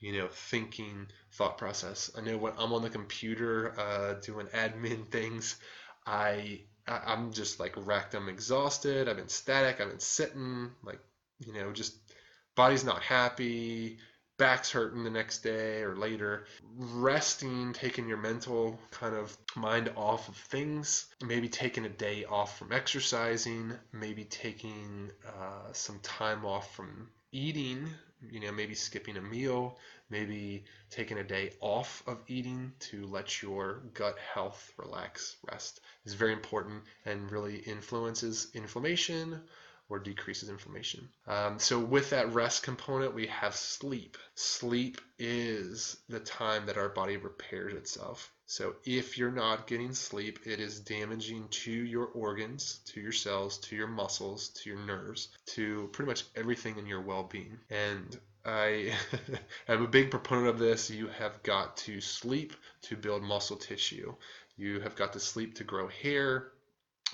[0.00, 2.10] you know, thinking thought process.
[2.16, 5.56] I know when I'm on the computer uh, doing admin things,
[6.06, 8.14] I I'm just like wrecked.
[8.14, 9.08] I'm exhausted.
[9.08, 9.80] I've been static.
[9.80, 11.00] I've been sitting, like
[11.40, 11.94] you know, just
[12.58, 13.98] body's not happy,
[14.36, 16.44] back's hurting the next day or later.
[16.76, 22.58] Resting, taking your mental kind of mind off of things, maybe taking a day off
[22.58, 27.88] from exercising, maybe taking uh, some time off from eating
[28.32, 29.78] you know, maybe skipping a meal,
[30.10, 36.14] maybe taking a day off of eating to let your gut health relax, rest is
[36.14, 39.40] very important and really influences inflammation
[39.90, 41.08] or decreases inflammation.
[41.26, 44.18] Um, so, with that rest component, we have sleep.
[44.34, 48.32] Sleep is the time that our body repairs itself.
[48.46, 53.58] So, if you're not getting sleep, it is damaging to your organs, to your cells,
[53.58, 57.58] to your muscles, to your nerves, to pretty much everything in your well being.
[57.70, 58.94] And I
[59.68, 60.90] am a big proponent of this.
[60.90, 64.14] You have got to sleep to build muscle tissue.
[64.56, 66.52] You have got to sleep to grow hair.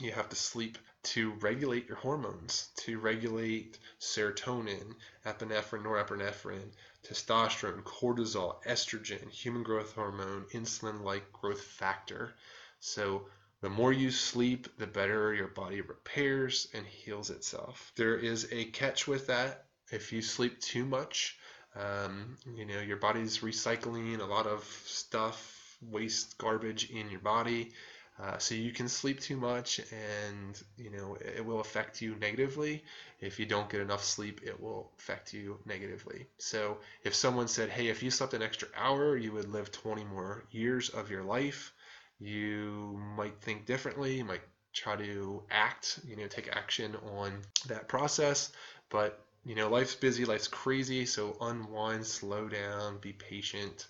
[0.00, 4.94] You have to sleep to regulate your hormones, to regulate serotonin,
[5.26, 6.70] epinephrine, norepinephrine,
[7.04, 12.34] testosterone, cortisol, estrogen, human growth hormone, insulin like growth factor.
[12.80, 13.28] So,
[13.60, 17.92] the more you sleep, the better your body repairs and heals itself.
[17.96, 19.64] There is a catch with that.
[19.90, 21.38] If you sleep too much,
[21.76, 27.72] um, you know, your body's recycling a lot of stuff, waste, garbage in your body.
[28.16, 32.84] Uh, so you can sleep too much and you know it will affect you negatively.
[33.20, 36.26] If you don't get enough sleep it will affect you negatively.
[36.38, 40.04] So if someone said hey if you slept an extra hour you would live 20
[40.04, 41.72] more years of your life
[42.20, 47.88] you might think differently you might try to act you know take action on that
[47.88, 48.52] process.
[48.90, 53.88] But you know life's busy life's crazy so unwind slow down be patient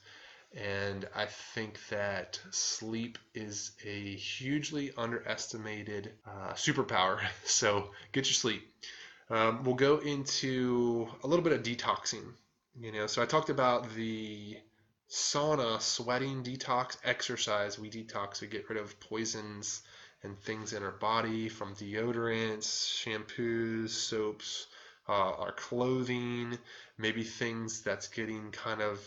[0.57, 7.21] and I think that sleep is a hugely underestimated uh, superpower.
[7.45, 8.63] So get your sleep.
[9.31, 12.25] Um, we'll go into a little bit of detoxing.
[12.79, 14.57] You know, so I talked about the
[15.09, 17.79] sauna, sweating detox, exercise.
[17.79, 19.83] We detox, we get rid of poisons
[20.23, 24.67] and things in our body from deodorants, shampoos, soaps,
[25.09, 26.59] uh, our clothing,
[26.99, 29.01] maybe things that's getting kind of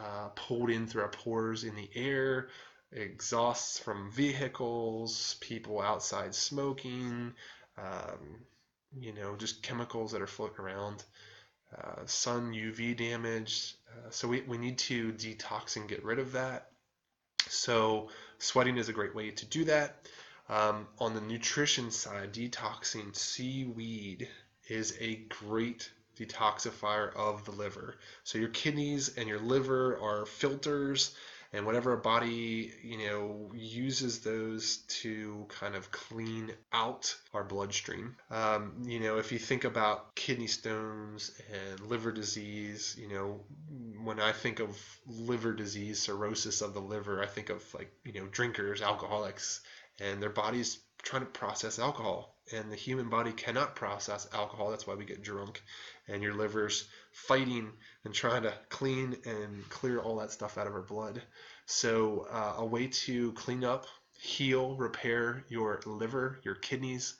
[0.00, 2.48] uh, pulled in through our pores in the air,
[2.92, 7.32] exhausts from vehicles, people outside smoking,
[7.78, 8.40] um,
[8.98, 11.04] you know, just chemicals that are floating around,
[11.76, 13.76] uh, sun UV damage.
[13.90, 16.70] Uh, so we, we need to detox and get rid of that.
[17.48, 20.06] So sweating is a great way to do that.
[20.48, 24.28] Um, on the nutrition side, detoxing seaweed
[24.68, 27.96] is a great detoxifier of the liver.
[28.24, 31.14] So your kidneys and your liver are filters
[31.52, 38.16] and whatever body you know uses those to kind of clean out our bloodstream.
[38.30, 43.40] Um, you know if you think about kidney stones and liver disease you know
[44.02, 48.12] when i think of liver disease cirrhosis of the liver i think of like you
[48.12, 49.60] know drinkers alcoholics
[49.98, 52.36] and their bodies trying to process alcohol.
[52.52, 54.70] And the human body cannot process alcohol.
[54.70, 55.62] That's why we get drunk
[56.10, 57.70] and your liver's fighting
[58.04, 61.22] and trying to clean and clear all that stuff out of our blood.
[61.66, 63.86] So, uh, a way to clean up
[64.20, 67.14] heal, repair your liver, your kidneys.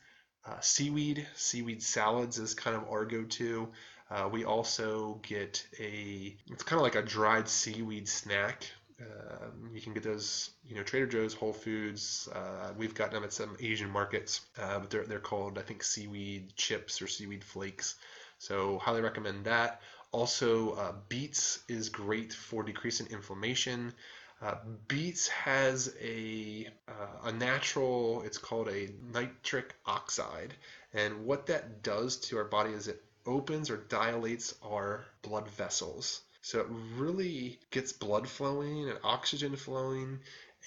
[0.44, 3.68] Uh, seaweed, seaweed salads is kind of our go-to.
[4.10, 8.64] Uh, we also get a, it's kind of like a dried seaweed snack.
[9.00, 12.28] Uh, you can get those, you know, Trader Joe's, Whole Foods.
[12.34, 15.82] Uh, we've gotten them at some Asian markets, uh, but they're, they're called, I think,
[15.82, 17.94] seaweed chips or seaweed flakes.
[18.40, 19.82] So highly recommend that.
[20.12, 23.94] Also, uh, beets is great for decreasing inflammation.
[24.42, 24.56] Uh,
[24.88, 30.54] beets has a, uh, a natural, it's called a nitric oxide.
[30.92, 36.22] And what that does to our body is it opens or dilates our blood vessels.
[36.42, 40.18] So it really gets blood flowing and oxygen flowing.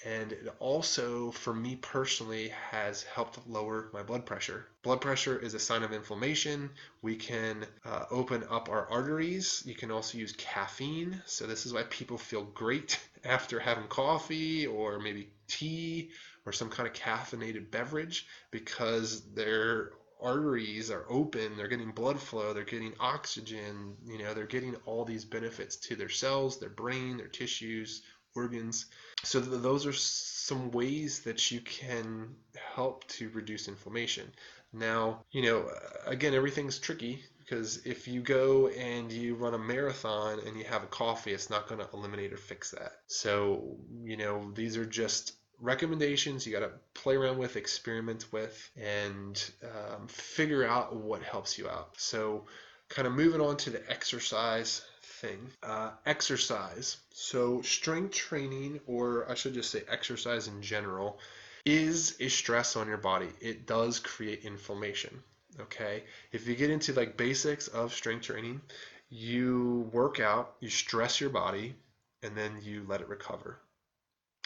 [0.04, 4.66] And it also, for me personally, has helped lower my blood pressure.
[4.82, 6.70] Blood pressure is a sign of inflammation.
[7.00, 9.62] We can uh, open up our arteries.
[9.64, 11.22] You can also use caffeine.
[11.26, 16.10] So, this is why people feel great after having coffee or maybe tea
[16.44, 22.54] or some kind of caffeinated beverage because their arteries are open they're getting blood flow
[22.54, 27.18] they're getting oxygen you know they're getting all these benefits to their cells their brain
[27.18, 28.02] their tissues
[28.34, 28.86] organs
[29.24, 32.34] so th- those are some ways that you can
[32.74, 34.30] help to reduce inflammation
[34.72, 35.68] now you know
[36.06, 40.82] again everything's tricky because if you go and you run a marathon and you have
[40.82, 42.92] a coffee, it's not going to eliminate or fix that.
[43.06, 48.70] So, you know, these are just recommendations you got to play around with, experiment with,
[48.80, 51.90] and um, figure out what helps you out.
[51.98, 52.46] So,
[52.88, 54.82] kind of moving on to the exercise
[55.26, 55.50] thing.
[55.62, 56.98] Uh, exercise.
[57.12, 61.18] So, strength training, or I should just say exercise in general,
[61.64, 63.28] is a stress on your body.
[63.40, 65.22] It does create inflammation
[65.60, 68.60] okay if you get into like basics of strength training
[69.08, 71.74] you work out you stress your body
[72.22, 73.58] and then you let it recover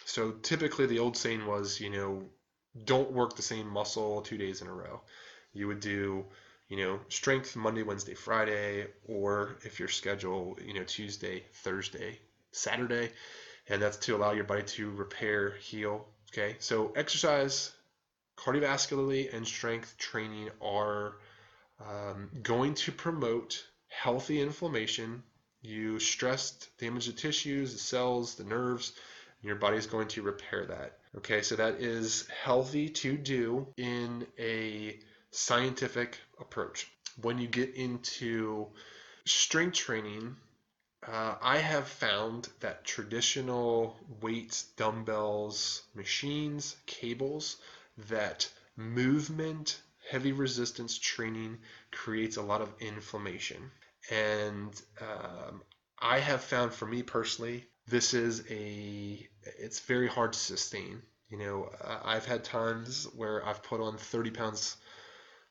[0.05, 2.23] so typically the old saying was you know
[2.85, 5.01] don't work the same muscle two days in a row
[5.53, 6.25] you would do
[6.69, 12.19] you know strength monday wednesday friday or if your schedule you know tuesday thursday
[12.53, 13.11] saturday
[13.69, 17.73] and that's to allow your body to repair heal okay so exercise
[18.39, 21.17] cardiovascularly and strength training are
[21.81, 25.23] um, going to promote healthy inflammation.
[25.61, 28.93] You stressed, damage the tissues, the cells, the nerves,
[29.41, 30.99] and your body is going to repair that.
[31.17, 34.99] Okay, so that is healthy to do in a
[35.31, 36.89] scientific approach.
[37.21, 38.69] When you get into
[39.25, 40.37] strength training,
[41.07, 47.57] uh, I have found that traditional weights, dumbbells, machines, cables,
[48.09, 51.59] that movement, heavy resistance training
[51.91, 53.71] creates a lot of inflammation.
[54.11, 55.63] And um,
[55.99, 61.03] I have found for me personally, this is a, it's very hard to sustain.
[61.29, 61.71] You know,
[62.05, 64.77] I've had times where I've put on 30 pounds,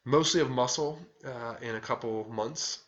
[0.08, 2.80] mostly of muscle, uh, in a couple months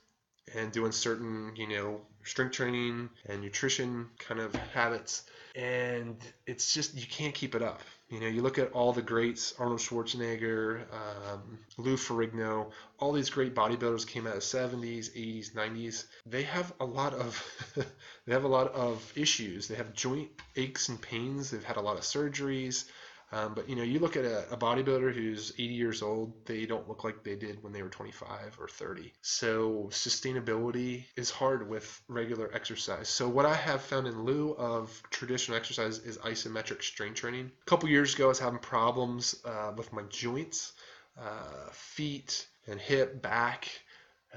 [0.56, 5.24] and doing certain, you know, strength training and nutrition kind of habits.
[5.56, 6.16] And
[6.48, 7.82] it's just, you can't keep it up.
[8.10, 13.30] You know, you look at all the greats, Arnold Schwarzenegger, um, Lou Ferrigno, all these
[13.30, 16.06] great bodybuilders came out of 70s, 80s, 90s.
[16.26, 17.44] They have a lot of
[18.26, 19.68] they have a lot of issues.
[19.68, 21.52] They have joint aches and pains.
[21.52, 22.86] They've had a lot of surgeries.
[23.32, 26.66] Um, but you know, you look at a, a, bodybuilder who's 80 years old, they
[26.66, 29.14] don't look like they did when they were 25 or 30.
[29.22, 33.08] So sustainability is hard with regular exercise.
[33.08, 37.52] So what I have found in lieu of traditional exercise is isometric strength training.
[37.62, 40.74] A couple years ago, I was having problems uh, with my joints,
[41.20, 43.70] uh, feet, and hip, back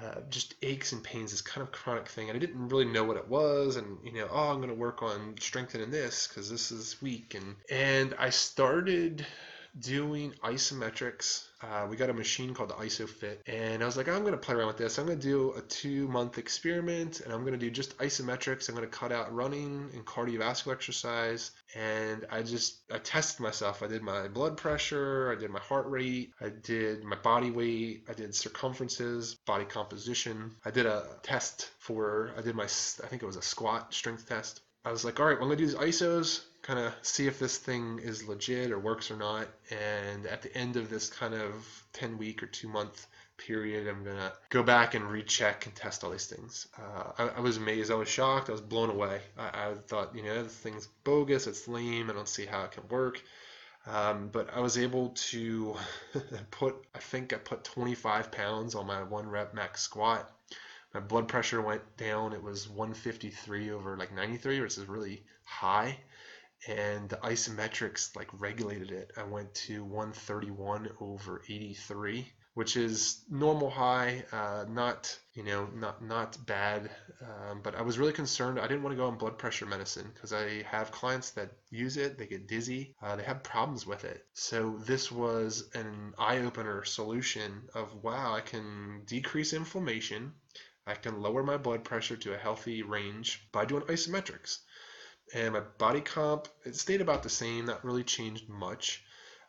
[0.00, 2.30] uh, just aches and pains, this kind of chronic thing.
[2.30, 3.76] And I didn't really know what it was.
[3.76, 7.34] And, you know, oh, I'm going to work on strengthening this because this is weak.
[7.34, 9.26] And, and I started
[9.78, 11.44] doing isometrics.
[11.62, 14.38] Uh, we got a machine called the ISOPHIT, and I was like, I'm going to
[14.38, 14.98] play around with this.
[14.98, 18.68] I'm going to do a two month experiment, and I'm going to do just isometrics.
[18.68, 23.82] I'm going to cut out running and cardiovascular exercise, and I just I tested myself.
[23.82, 28.04] I did my blood pressure, I did my heart rate, I did my body weight,
[28.08, 30.52] I did circumferences, body composition.
[30.64, 34.28] I did a test for I did my I think it was a squat strength
[34.28, 34.62] test.
[34.84, 37.38] I was like, all right, well, I'm gonna do these isos kind of see if
[37.38, 39.48] this thing is legit or works or not.
[39.70, 44.04] And at the end of this kind of 10 week or two month period, I'm
[44.04, 46.68] going to go back and recheck and test all these things.
[46.78, 47.90] Uh, I, I, was amazed.
[47.90, 48.48] I was shocked.
[48.48, 49.20] I was blown away.
[49.36, 51.48] I, I, thought, you know, this thing's bogus.
[51.48, 52.08] It's lame.
[52.08, 53.20] I don't see how it can work.
[53.84, 55.74] Um, but I was able to
[56.52, 60.30] put, I think I put 25 pounds on my one rep max squat.
[60.94, 62.32] My blood pressure went down.
[62.32, 65.98] It was 153 over like 93, which is really high
[66.66, 69.12] and the isometrics like regulated it.
[69.16, 76.04] I went to 131 over 83 which is normal high, uh, not you know not
[76.04, 76.90] not bad.
[77.22, 78.58] Um, but I was really concerned.
[78.58, 81.96] I didn't want to go on blood pressure medicine because I have clients that use
[81.96, 82.18] it.
[82.18, 82.94] They get dizzy.
[83.02, 84.26] Uh, they have problems with it.
[84.34, 90.32] So this was an eye opener solution of wow, I can decrease inflammation.
[90.86, 94.58] I can lower my blood pressure to a healthy range by doing isometrics.
[95.34, 99.02] And my body comp, it stayed about the same, not really changed much.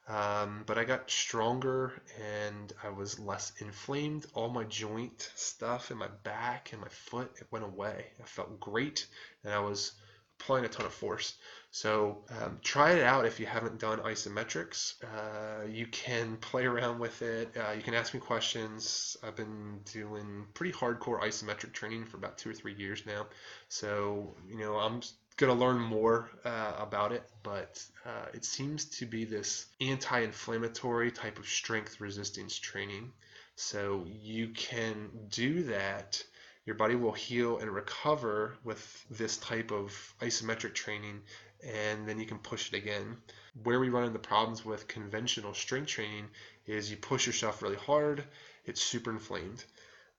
[0.08, 4.26] Um, but I got stronger and I was less inflamed.
[4.34, 8.08] All my joint stuff in my back and my foot, it went away.
[8.22, 9.08] I felt great
[9.44, 9.94] and I was
[10.40, 11.36] applying a ton of force.
[11.72, 14.96] So um, try it out if you haven't done isometrics.
[15.04, 17.56] Uh, you can play around with it.
[17.58, 19.16] Uh, you can ask me questions.
[19.24, 23.28] I've been doing pretty hardcore isometric training for about two or three years now.
[23.70, 25.02] So, you know, I'm
[25.38, 30.20] going to learn more uh, about it, but uh, it seems to be this anti
[30.20, 33.12] inflammatory type of strength resistance training.
[33.56, 36.24] So you can do that.
[36.66, 41.22] Your body will heal and recover with this type of isometric training,
[41.64, 43.18] and then you can push it again.
[43.64, 46.28] Where we run into problems with conventional strength training
[46.66, 48.24] is you push yourself really hard,
[48.66, 49.66] it's super inflamed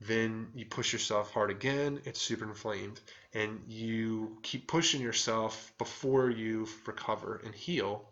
[0.06, 3.00] then you push yourself hard again, it's super inflamed,
[3.32, 8.04] and you keep pushing yourself before you recover and heal.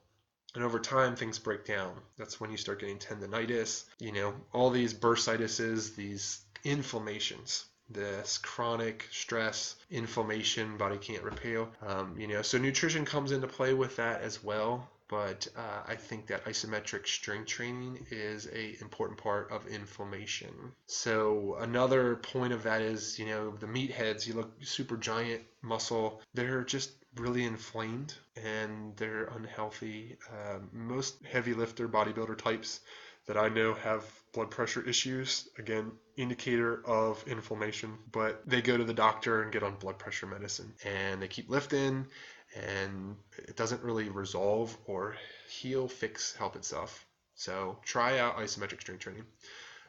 [0.55, 1.95] And over time, things break down.
[2.19, 9.07] That's when you start getting tendonitis, you know, all these bursitis, these inflammations this chronic
[9.11, 11.67] stress, inflammation, body can't repair.
[11.87, 15.95] Um, you know, so nutrition comes into play with that as well but uh, I
[15.95, 20.55] think that isometric strength training is a important part of inflammation.
[20.87, 26.23] So another point of that is, you know, the meatheads, you look super giant muscle,
[26.33, 30.17] they're just really inflamed and they're unhealthy.
[30.33, 32.81] Um, most heavy lifter bodybuilder types
[33.27, 38.85] that I know have blood pressure issues, again, indicator of inflammation, but they go to
[38.85, 42.07] the doctor and get on blood pressure medicine and they keep lifting
[42.55, 45.17] and it doesn't really resolve or
[45.49, 47.07] heal, fix, help itself.
[47.35, 49.25] So try out isometric strength training.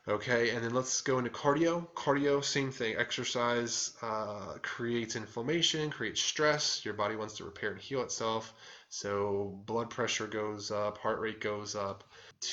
[0.08, 1.88] Okay, and then let's go into cardio.
[1.96, 2.98] Cardio, same thing.
[2.98, 6.84] Exercise uh, creates inflammation, creates stress.
[6.84, 8.54] Your body wants to repair and heal itself.
[8.90, 12.04] So blood pressure goes up, heart rate goes up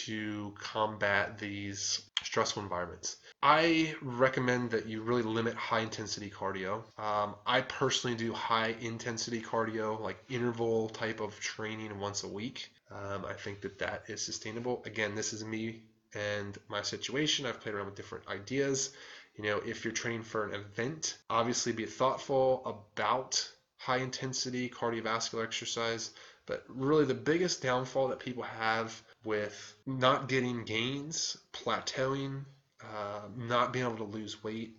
[0.05, 3.17] to combat these stressful environments.
[3.43, 6.83] I recommend that you really limit high intensity cardio.
[6.99, 12.71] Um, I personally do high intensity cardio, like interval type of training once a week.
[12.91, 14.83] Um, I think that that is sustainable.
[14.85, 15.83] Again, this is me
[16.15, 17.47] and my situation.
[17.47, 18.91] I've played around with different ideas.
[19.37, 25.45] You know, if you're training for an event, obviously be thoughtful about high intensity cardiovascular
[25.45, 26.11] exercise.
[26.47, 32.45] But really, the biggest downfall that people have with not getting gains, plateauing,
[32.83, 34.77] uh, not being able to lose weight,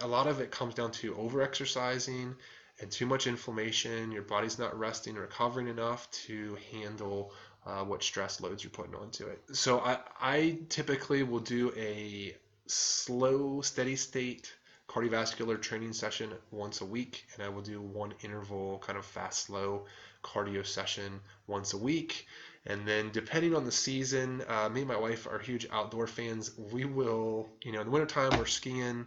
[0.00, 2.34] a lot of it comes down to overexercising
[2.80, 4.10] and too much inflammation.
[4.10, 7.32] Your body's not resting, or recovering enough to handle
[7.66, 9.42] uh, what stress loads you're putting onto it.
[9.52, 12.36] So I, I typically will do a
[12.66, 14.52] slow, steady state
[14.88, 19.46] cardiovascular training session once a week, and I will do one interval, kind of fast,
[19.46, 19.86] slow
[20.22, 22.26] cardio session once a week.
[22.66, 26.56] And then, depending on the season, uh, me and my wife are huge outdoor fans.
[26.58, 29.06] We will, you know, in the wintertime, we're skiing.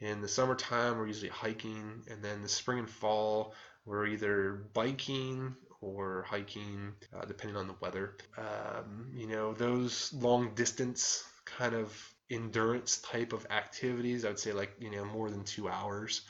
[0.00, 2.02] In the summertime, we're usually hiking.
[2.10, 7.74] And then the spring and fall, we're either biking or hiking, uh, depending on the
[7.80, 8.16] weather.
[8.36, 14.52] Um, you know, those long distance kind of endurance type of activities, I would say
[14.52, 16.22] like, you know, more than two hours.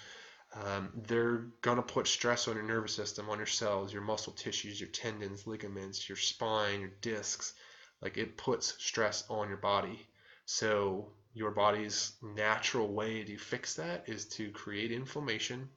[0.54, 4.32] Um, they're going to put stress on your nervous system, on your cells, your muscle
[4.32, 7.54] tissues, your tendons, ligaments, your spine, your discs.
[8.00, 10.06] Like it puts stress on your body.
[10.46, 15.68] So, your body's natural way to fix that is to create inflammation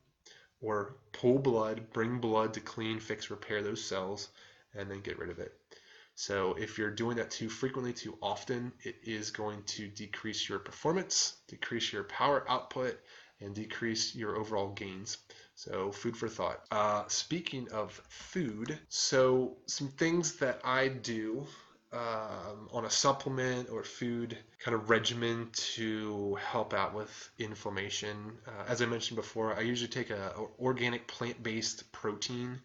[0.61, 4.29] or pull blood, bring blood to clean, fix, repair those cells,
[4.75, 5.53] and then get rid of it.
[6.15, 10.59] So if you're doing that too frequently, too often, it is going to decrease your
[10.59, 12.99] performance, decrease your power output,
[13.41, 15.17] and decrease your overall gains.
[15.55, 16.61] So, food for thought.
[16.71, 21.45] Uh, speaking of food, so some things that I do
[21.93, 28.37] um, on a supplement or food kind of regimen to help out with inflammation.
[28.47, 32.61] Uh, as I mentioned before, I usually take a, a organic plant-based protein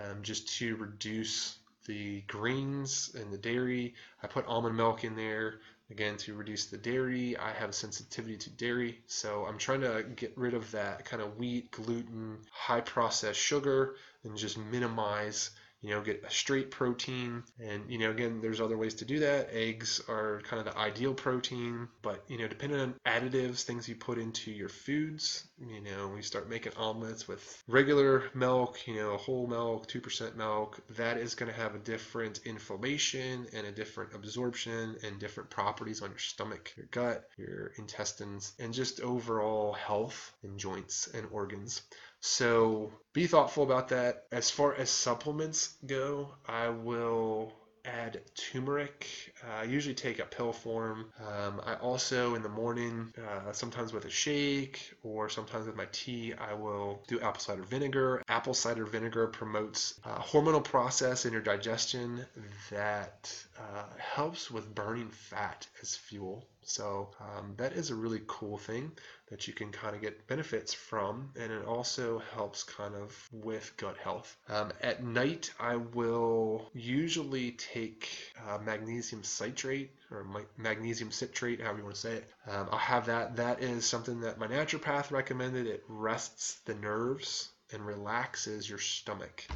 [0.00, 3.94] um, just to reduce the greens and the dairy.
[4.22, 5.60] I put almond milk in there
[5.90, 7.36] again to reduce the dairy.
[7.36, 11.22] I have a sensitivity to dairy, so I'm trying to get rid of that kind
[11.22, 15.50] of wheat, gluten, high processed sugar, and just minimize
[15.82, 17.42] you know, get a straight protein.
[17.58, 19.48] And, you know, again, there's other ways to do that.
[19.52, 23.94] Eggs are kind of the ideal protein, but, you know, depending on additives, things you
[23.94, 29.16] put into your foods, you know, we start making omelets with regular milk, you know,
[29.16, 34.14] whole milk, 2% milk, that is going to have a different inflammation and a different
[34.14, 40.32] absorption and different properties on your stomach, your gut, your intestines, and just overall health
[40.42, 41.82] and joints and organs.
[42.20, 44.24] So be thoughtful about that.
[44.30, 47.52] As far as supplements go, I will
[47.84, 49.06] add turmeric.
[49.42, 51.06] Uh, I usually take a pill form.
[51.18, 55.86] Um, I also, in the morning, uh, sometimes with a shake or sometimes with my
[55.92, 58.22] tea, I will do apple cider vinegar.
[58.28, 62.24] Apple cider vinegar promotes a hormonal process in your digestion
[62.70, 66.46] that uh, helps with burning fat as fuel.
[66.62, 68.92] So um, that is a really cool thing
[69.30, 73.72] that you can kind of get benefits from, and it also helps kind of with
[73.76, 74.36] gut health.
[74.48, 78.08] Um, at night, I will usually take
[78.48, 80.26] uh, magnesium citrate or
[80.58, 82.30] magnesium citrate, however you want to say it.
[82.48, 83.36] Um, I'll have that.
[83.36, 85.66] That is something that my naturopath recommended.
[85.66, 89.46] It rests the nerves and relaxes your stomach.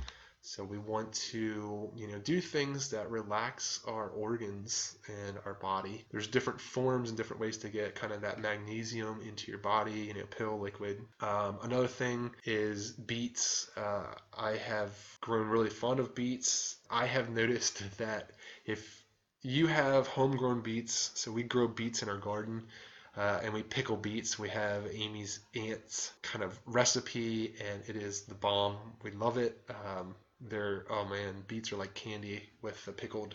[0.47, 6.05] So we want to, you know, do things that relax our organs and our body.
[6.11, 9.93] There's different forms and different ways to get kind of that magnesium into your body,
[9.93, 11.01] you know, pill, liquid.
[11.21, 13.71] Um, another thing is beets.
[13.75, 14.05] Uh,
[14.37, 14.91] I have
[15.23, 16.77] grown really fond of beets.
[16.91, 18.33] I have noticed that
[18.67, 19.03] if
[19.41, 22.65] you have homegrown beets, so we grow beets in our garden.
[23.17, 24.41] Uh, and we pickle beets.
[24.41, 28.77] We have Amy's aunt's kind of recipe, and it is the bomb.
[29.05, 29.57] We love it.
[29.71, 30.17] Um,
[30.49, 33.35] they're oh man, beets are like candy with the pickled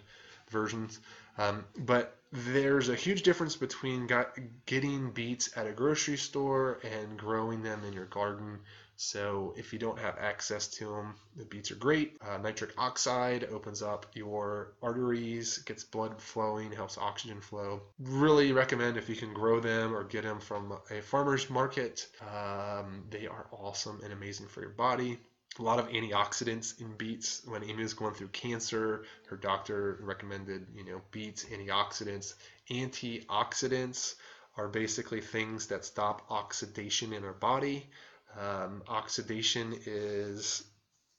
[0.49, 0.99] versions.
[1.37, 7.17] Um, but there's a huge difference between got, getting beets at a grocery store and
[7.17, 8.59] growing them in your garden.
[8.97, 12.17] So if you don't have access to them, the beets are great.
[12.21, 17.81] Uh, nitric oxide opens up your arteries, gets blood flowing, helps oxygen flow.
[17.99, 22.07] Really recommend if you can grow them or get them from a farmer's market.
[22.21, 25.17] Um, they are awesome and amazing for your body
[25.57, 27.41] a lot of antioxidants in beets.
[27.45, 32.33] When Amy was going through cancer, her doctor recommended, you know, beets, antioxidants.
[32.69, 34.15] Antioxidants
[34.57, 37.89] are basically things that stop oxidation in our body.
[38.37, 40.63] Um, oxidation is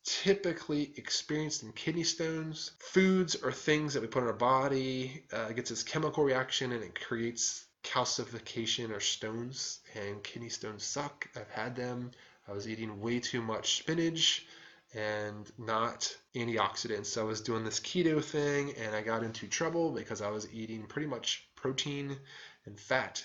[0.04, 2.70] typically experienced in kidney stones.
[2.78, 6.72] Foods are things that we put in our body, uh, it gets this chemical reaction
[6.72, 11.28] and it creates calcification or stones, and kidney stones suck.
[11.36, 12.12] I've had them.
[12.50, 14.44] I was eating way too much spinach
[14.92, 17.06] and not antioxidants.
[17.06, 20.52] So I was doing this keto thing and I got into trouble because I was
[20.52, 22.16] eating pretty much protein
[22.66, 23.24] and fat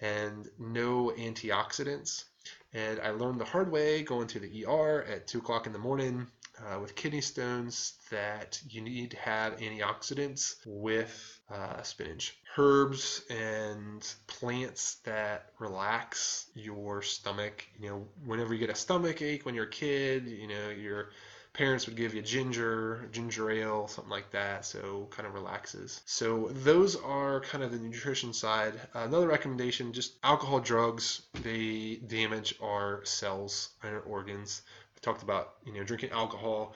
[0.00, 2.24] and no antioxidants.
[2.72, 5.78] And I learned the hard way going to the ER at 2 o'clock in the
[5.78, 6.28] morning
[6.64, 12.38] uh, with kidney stones that you need to have antioxidants with uh, spinach.
[12.56, 17.66] Herbs and plants that relax your stomach.
[17.78, 21.10] You know, whenever you get a stomach ache when you're a kid, you know, your
[21.52, 26.00] parents would give you ginger, ginger ale, something like that, so kind of relaxes.
[26.06, 28.74] So those are kind of the nutrition side.
[28.94, 34.62] Another recommendation, just alcohol drugs, they damage our cells and our organs.
[34.96, 36.74] I talked about, you know, drinking alcohol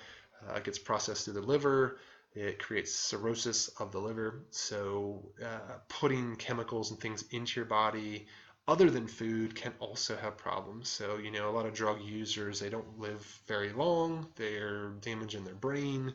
[0.48, 1.98] uh, gets processed through the liver.
[2.34, 4.44] It creates cirrhosis of the liver.
[4.50, 8.26] So, uh, putting chemicals and things into your body
[8.66, 10.88] other than food can also have problems.
[10.88, 14.26] So, you know, a lot of drug users, they don't live very long.
[14.36, 16.14] They're damaging their brain,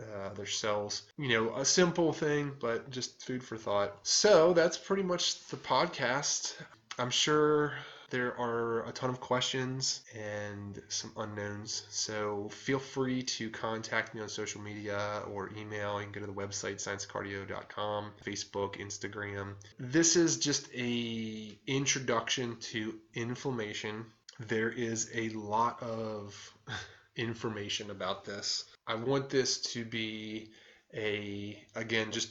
[0.00, 1.02] uh, their cells.
[1.18, 3.98] You know, a simple thing, but just food for thought.
[4.02, 6.54] So, that's pretty much the podcast.
[6.98, 7.74] I'm sure
[8.12, 11.86] there are a ton of questions and some unknowns.
[11.88, 15.98] So feel free to contact me on social media or email.
[15.98, 19.54] You can go to the website sciencecardio.com, Facebook, Instagram.
[19.78, 24.04] This is just a introduction to inflammation.
[24.38, 26.36] There is a lot of
[27.16, 28.64] information about this.
[28.86, 30.50] I want this to be
[30.94, 32.28] a again just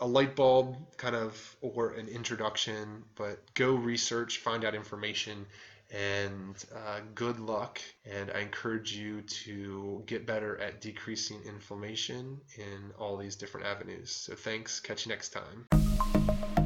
[0.00, 5.46] a light bulb kind of or an introduction, but go research, find out information,
[5.92, 7.80] and uh, good luck.
[8.10, 14.10] And I encourage you to get better at decreasing inflammation in all these different avenues.
[14.10, 14.80] So thanks.
[14.80, 16.59] Catch you next time.